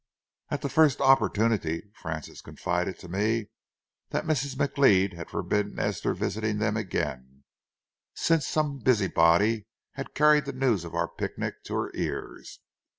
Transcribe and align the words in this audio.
At 0.49 0.63
the 0.63 0.67
first 0.69 0.99
opportunity, 0.99 1.91
Frances 1.93 2.41
confided 2.41 2.97
to 2.97 3.07
me 3.07 3.51
that 4.09 4.25
Mrs. 4.25 4.55
McLeod 4.55 5.13
had 5.13 5.29
forbidden 5.29 5.77
Esther 5.77 6.15
visiting 6.15 6.57
them 6.57 6.75
again, 6.75 7.43
since 8.15 8.47
some 8.47 8.79
busybody 8.79 9.67
had 9.91 10.15
carried 10.15 10.45
the 10.45 10.53
news 10.53 10.85
of 10.85 10.95
our 10.95 11.07
picnic 11.07 11.63
to 11.65 11.75
her 11.75 11.91
ears. 11.93 12.61